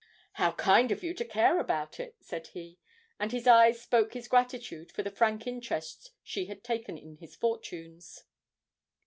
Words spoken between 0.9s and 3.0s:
of you to care about it!' said he,